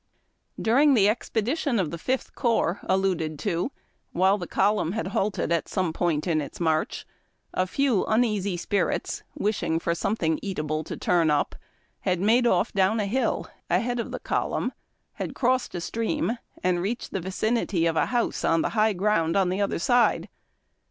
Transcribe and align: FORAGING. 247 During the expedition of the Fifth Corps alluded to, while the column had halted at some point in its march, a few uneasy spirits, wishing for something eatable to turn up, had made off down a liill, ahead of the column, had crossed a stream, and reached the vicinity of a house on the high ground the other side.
FORAGING. 0.55 0.63
247 0.95 0.95
During 0.95 0.95
the 1.05 1.09
expedition 1.11 1.79
of 1.79 1.91
the 1.91 1.99
Fifth 2.03 2.33
Corps 2.33 2.79
alluded 2.89 3.37
to, 3.37 3.71
while 4.13 4.39
the 4.39 4.47
column 4.47 4.93
had 4.93 5.09
halted 5.09 5.51
at 5.51 5.67
some 5.67 5.93
point 5.93 6.25
in 6.25 6.41
its 6.41 6.59
march, 6.59 7.05
a 7.53 7.67
few 7.67 8.03
uneasy 8.05 8.57
spirits, 8.57 9.21
wishing 9.35 9.77
for 9.77 9.93
something 9.93 10.39
eatable 10.41 10.83
to 10.85 10.97
turn 10.97 11.29
up, 11.29 11.53
had 11.99 12.19
made 12.19 12.47
off 12.47 12.73
down 12.73 12.99
a 12.99 13.07
liill, 13.07 13.45
ahead 13.69 13.99
of 13.99 14.09
the 14.09 14.19
column, 14.19 14.73
had 15.13 15.35
crossed 15.35 15.75
a 15.75 15.79
stream, 15.81 16.35
and 16.63 16.81
reached 16.81 17.11
the 17.11 17.21
vicinity 17.21 17.85
of 17.85 17.95
a 17.95 18.07
house 18.07 18.43
on 18.43 18.63
the 18.63 18.69
high 18.69 18.93
ground 18.93 19.35
the 19.35 19.61
other 19.61 19.77
side. 19.77 20.29